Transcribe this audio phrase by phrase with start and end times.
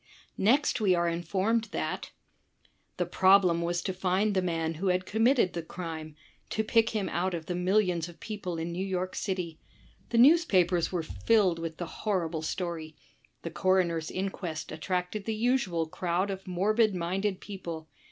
[0.39, 2.09] Next we are informed that
[2.97, 6.15] The problem was to find the man who had committed the crime—
[6.49, 9.59] to pick him out of the millions of people in New York City.
[10.09, 12.95] The newspapers were filled with the horrible story.
[13.43, 17.87] The coroner's inquest attracted the usual crowd of morbid minded people.